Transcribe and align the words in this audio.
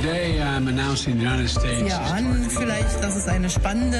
Today 0.00 0.40
I'm 0.40 0.66
announcing 0.66 1.18
the 1.18 1.24
United 1.26 1.48
States. 1.48 1.82
Ja, 1.86 1.98
an 1.98 2.48
vielleicht, 2.48 3.02
dass 3.02 3.16
es 3.16 3.28
eine 3.28 3.50
spannende. 3.50 3.98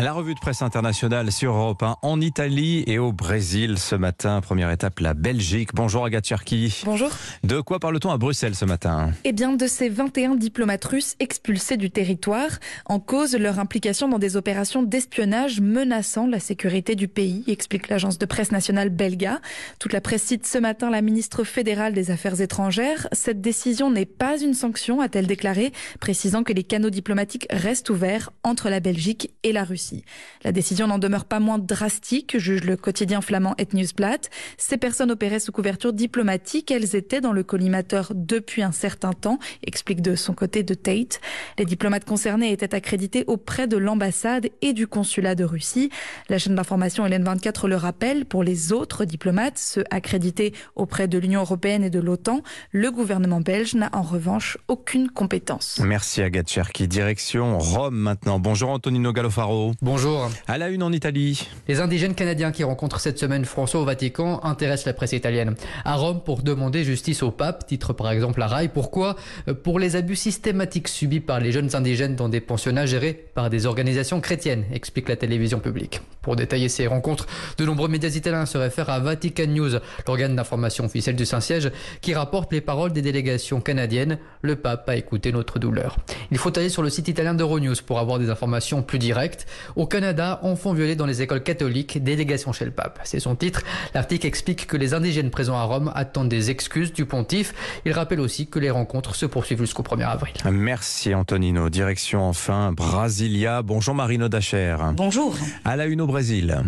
La 0.00 0.12
revue 0.12 0.34
de 0.34 0.40
presse 0.40 0.62
internationale 0.62 1.30
sur 1.30 1.52
Europe 1.52 1.82
1 1.84 1.96
en 2.02 2.20
Italie 2.20 2.82
et 2.88 2.98
au 2.98 3.12
Brésil 3.12 3.78
ce 3.78 3.94
matin. 3.94 4.40
Première 4.40 4.72
étape, 4.72 4.98
la 4.98 5.14
Belgique. 5.14 5.70
Bonjour 5.74 6.04
Agathe 6.04 6.26
Cherki. 6.26 6.82
Bonjour. 6.84 7.10
De 7.44 7.60
quoi 7.60 7.78
parle-t-on 7.78 8.10
à 8.10 8.18
Bruxelles 8.18 8.56
ce 8.56 8.64
matin? 8.64 9.12
Eh 9.22 9.32
bien, 9.32 9.52
de 9.52 9.66
ces 9.68 9.88
21 9.88 10.34
diplomates 10.34 10.86
russes 10.86 11.14
expulsés 11.20 11.76
du 11.76 11.92
territoire, 11.92 12.50
en 12.86 12.98
cause 12.98 13.36
leur 13.36 13.60
implication 13.60 14.08
dans 14.08 14.18
des 14.18 14.36
opérations 14.36 14.82
d'espionnage 14.82 15.60
menaçant 15.60 16.26
la 16.26 16.40
sécurité 16.40 16.96
du 16.96 17.06
pays, 17.06 17.44
explique 17.46 17.88
l'agence 17.88 18.18
de 18.18 18.26
presse 18.26 18.50
nationale 18.50 18.88
Belga. 18.88 19.40
Toute 19.78 19.92
la 19.92 19.99
presse 20.00 20.22
cite 20.22 20.46
ce 20.46 20.58
matin 20.58 20.90
la 20.90 21.02
ministre 21.02 21.44
fédérale 21.44 21.92
des 21.92 22.10
Affaires 22.10 22.40
étrangères. 22.40 23.08
Cette 23.12 23.40
décision 23.40 23.90
n'est 23.90 24.06
pas 24.06 24.40
une 24.40 24.54
sanction, 24.54 25.00
a-t-elle 25.00 25.26
déclaré, 25.26 25.72
précisant 26.00 26.42
que 26.42 26.52
les 26.52 26.64
canaux 26.64 26.90
diplomatiques 26.90 27.46
restent 27.50 27.90
ouverts 27.90 28.30
entre 28.42 28.68
la 28.70 28.80
Belgique 28.80 29.32
et 29.42 29.52
la 29.52 29.64
Russie. 29.64 30.04
La 30.42 30.52
décision 30.52 30.86
n'en 30.86 30.98
demeure 30.98 31.24
pas 31.24 31.40
moins 31.40 31.58
drastique, 31.58 32.38
juge 32.38 32.64
le 32.64 32.76
quotidien 32.76 33.20
flamand 33.20 33.54
Et 33.58 33.68
Newsblad. 33.72 34.26
Ces 34.58 34.76
personnes 34.76 35.10
opéraient 35.10 35.40
sous 35.40 35.52
couverture 35.52 35.92
diplomatique, 35.92 36.70
elles 36.70 36.96
étaient 36.96 37.20
dans 37.20 37.32
le 37.32 37.42
collimateur 37.42 38.12
depuis 38.14 38.62
un 38.62 38.72
certain 38.72 39.12
temps, 39.12 39.38
explique 39.62 40.02
de 40.02 40.16
son 40.16 40.34
côté 40.34 40.62
de 40.62 40.74
Tate. 40.74 41.20
Les 41.58 41.64
diplomates 41.64 42.04
concernés 42.04 42.52
étaient 42.52 42.74
accrédités 42.74 43.24
auprès 43.26 43.66
de 43.66 43.76
l'ambassade 43.76 44.48
et 44.62 44.72
du 44.72 44.86
consulat 44.86 45.34
de 45.34 45.44
Russie. 45.44 45.90
La 46.28 46.38
chaîne 46.38 46.54
d'information 46.54 47.06
Hélène 47.06 47.24
24 47.24 47.68
le 47.68 47.76
rappelle, 47.76 48.24
pour 48.24 48.42
les 48.42 48.72
autres 48.72 49.04
diplomates, 49.04 49.58
ceux 49.58 49.84
accrédités 49.90 50.52
auprès 50.76 51.08
de 51.08 51.18
l'Union 51.18 51.40
européenne 51.40 51.84
et 51.84 51.90
de 51.90 52.00
l'OTAN, 52.00 52.42
le 52.72 52.90
gouvernement 52.90 53.40
belge 53.40 53.74
n'a 53.74 53.90
en 53.92 54.02
revanche 54.02 54.58
aucune 54.68 55.08
compétence. 55.08 55.80
Merci 55.84 56.22
Agathe 56.22 56.48
Cherki. 56.48 56.88
Direction 56.88 57.58
Rome 57.58 57.96
maintenant. 57.96 58.38
Bonjour 58.38 58.70
Antonino 58.70 59.12
Gallofaro. 59.12 59.72
Bonjour. 59.82 60.30
À 60.46 60.58
la 60.58 60.68
une 60.68 60.82
en 60.82 60.92
Italie. 60.92 61.48
Les 61.68 61.80
indigènes 61.80 62.14
canadiens 62.14 62.52
qui 62.52 62.64
rencontrent 62.64 63.00
cette 63.00 63.18
semaine 63.18 63.44
François 63.44 63.80
au 63.80 63.84
Vatican 63.84 64.40
intéressent 64.44 64.86
la 64.86 64.94
presse 64.94 65.12
italienne. 65.12 65.54
À 65.84 65.96
Rome 65.96 66.22
pour 66.24 66.42
demander 66.42 66.84
justice 66.84 67.22
au 67.22 67.30
pape, 67.30 67.66
titre 67.66 67.92
par 67.92 68.10
exemple 68.10 68.40
la 68.40 68.46
RAI. 68.46 68.68
Pourquoi? 68.68 69.16
Pour 69.62 69.78
les 69.78 69.96
abus 69.96 70.16
systématiques 70.16 70.88
subis 70.88 71.20
par 71.20 71.40
les 71.40 71.52
jeunes 71.52 71.74
indigènes 71.74 72.16
dans 72.16 72.28
des 72.28 72.40
pensionnats 72.40 72.86
gérés 72.86 73.14
par 73.34 73.50
des 73.50 73.66
organisations 73.66 74.20
chrétiennes, 74.20 74.64
explique 74.72 75.08
la 75.08 75.16
télévision 75.16 75.60
publique. 75.60 76.00
Pour 76.22 76.36
détailler 76.36 76.68
ces 76.68 76.86
rencontres, 76.86 77.26
de 77.58 77.64
nombreux 77.64 77.88
médias 77.88 78.10
italiens 78.10 78.46
se 78.46 78.58
réfèrent 78.58 78.90
à 78.90 79.00
Vatican 79.00 79.46
News, 79.46 79.79
l'organe 80.06 80.36
d'information 80.36 80.84
officiel 80.84 81.16
du 81.16 81.26
Saint-Siège, 81.26 81.70
qui 82.00 82.14
rapporte 82.14 82.52
les 82.52 82.60
paroles 82.60 82.92
des 82.92 83.02
délégations 83.02 83.60
canadiennes. 83.60 84.18
Le 84.42 84.56
pape 84.56 84.88
a 84.88 84.96
écouté 84.96 85.32
notre 85.32 85.58
douleur. 85.58 85.96
Il 86.30 86.38
faut 86.38 86.56
aller 86.58 86.68
sur 86.68 86.82
le 86.82 86.90
site 86.90 87.08
italien 87.08 87.34
d'Euronews 87.34 87.76
pour 87.86 87.98
avoir 87.98 88.18
des 88.18 88.30
informations 88.30 88.82
plus 88.82 88.98
directes. 88.98 89.46
Au 89.76 89.86
Canada, 89.86 90.40
enfants 90.42 90.72
violés 90.72 90.96
dans 90.96 91.06
les 91.06 91.22
écoles 91.22 91.42
catholiques, 91.42 92.02
délégation 92.02 92.52
chez 92.52 92.64
le 92.64 92.70
pape. 92.70 93.00
C'est 93.04 93.20
son 93.20 93.34
titre. 93.34 93.62
L'article 93.94 94.26
explique 94.26 94.66
que 94.66 94.76
les 94.76 94.94
indigènes 94.94 95.30
présents 95.30 95.56
à 95.56 95.64
Rome 95.64 95.92
attendent 95.94 96.28
des 96.28 96.50
excuses 96.50 96.92
du 96.92 97.04
pontife. 97.06 97.54
Il 97.84 97.92
rappelle 97.92 98.20
aussi 98.20 98.46
que 98.46 98.58
les 98.58 98.70
rencontres 98.70 99.14
se 99.14 99.26
poursuivent 99.26 99.60
jusqu'au 99.60 99.82
1er 99.82 100.06
avril. 100.06 100.34
Merci 100.50 101.14
Antonino. 101.14 101.68
Direction 101.70 102.22
enfin 102.22 102.72
Brasilia. 102.72 103.62
Bonjour 103.62 103.94
Marino 103.94 104.28
Dacher. 104.28 104.76
Bonjour. 104.94 105.34
À 105.64 105.76
la 105.76 105.86
une 105.86 106.00
au 106.00 106.06
Brésil. 106.06 106.62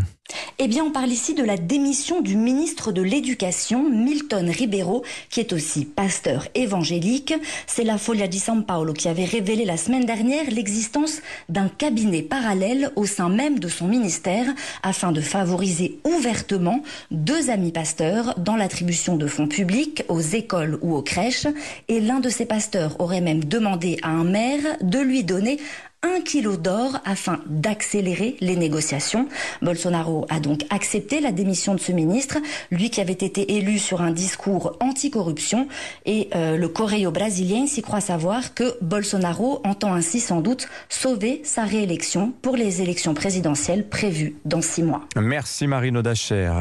Eh 0.58 0.68
bien, 0.68 0.84
on 0.84 0.92
parle 0.92 1.10
ici 1.10 1.34
de 1.34 1.42
la 1.42 1.56
démission 1.56 2.20
du 2.20 2.36
ministre 2.36 2.92
de 2.92 3.01
l'Éducation, 3.02 3.88
Milton 3.88 4.48
Ribeiro, 4.50 5.04
qui 5.30 5.40
est 5.40 5.52
aussi 5.52 5.84
pasteur 5.84 6.48
évangélique. 6.54 7.34
C'est 7.66 7.84
la 7.84 7.98
Folia 7.98 8.26
di 8.26 8.38
San 8.38 8.64
Paolo 8.64 8.92
qui 8.92 9.08
avait 9.08 9.24
révélé 9.24 9.64
la 9.64 9.76
semaine 9.76 10.04
dernière 10.04 10.50
l'existence 10.50 11.20
d'un 11.48 11.68
cabinet 11.68 12.22
parallèle 12.22 12.90
au 12.96 13.06
sein 13.06 13.28
même 13.28 13.58
de 13.58 13.68
son 13.68 13.86
ministère 13.86 14.46
afin 14.82 15.12
de 15.12 15.20
favoriser 15.20 15.98
ouvertement 16.04 16.82
deux 17.10 17.50
amis 17.50 17.72
pasteurs 17.72 18.34
dans 18.38 18.56
l'attribution 18.56 19.16
de 19.16 19.26
fonds 19.26 19.48
publics 19.48 20.04
aux 20.08 20.20
écoles 20.20 20.78
ou 20.82 20.94
aux 20.94 21.02
crèches. 21.02 21.46
Et 21.88 22.00
l'un 22.00 22.20
de 22.20 22.28
ces 22.28 22.46
pasteurs 22.46 23.00
aurait 23.00 23.20
même 23.20 23.44
demandé 23.44 23.98
à 24.02 24.10
un 24.10 24.24
maire 24.24 24.78
de 24.80 24.98
lui 24.98 25.24
donner 25.24 25.58
un 26.02 26.20
kilo 26.20 26.56
d'or 26.56 26.98
afin 27.04 27.40
d'accélérer 27.46 28.36
les 28.40 28.56
négociations. 28.56 29.28
Bolsonaro 29.60 30.26
a 30.28 30.40
donc 30.40 30.64
accepté 30.70 31.20
la 31.20 31.30
démission 31.30 31.74
de 31.74 31.80
ce 31.80 31.92
ministre, 31.92 32.38
lui 32.70 32.90
qui 32.90 33.00
avait 33.00 33.12
été 33.12 33.56
élu 33.56 33.78
sur 33.78 34.02
un 34.02 34.10
discours 34.10 34.76
anticorruption. 34.80 35.68
Et 36.04 36.28
euh, 36.34 36.56
le 36.56 36.68
Correio 36.68 37.12
brésilien 37.12 37.66
s'y 37.66 37.82
croit 37.82 38.00
savoir 38.00 38.54
que 38.54 38.76
Bolsonaro 38.80 39.60
entend 39.64 39.94
ainsi 39.94 40.18
sans 40.18 40.40
doute 40.40 40.68
sauver 40.88 41.40
sa 41.44 41.64
réélection 41.64 42.32
pour 42.42 42.56
les 42.56 42.82
élections 42.82 43.14
présidentielles 43.14 43.88
prévues 43.88 44.36
dans 44.44 44.62
six 44.62 44.82
mois. 44.82 45.02
Merci 45.16 45.68
Marino 45.68 46.02
Dacher. 46.02 46.50